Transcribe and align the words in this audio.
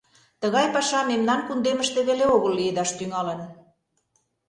Тыгай 0.41 0.65
паша 0.75 1.01
мемнан 1.11 1.39
кундемыште 1.47 1.99
веле 2.07 2.25
огыл 2.35 2.51
лиедаш 2.59 2.89
тӱҥалын. 2.97 3.39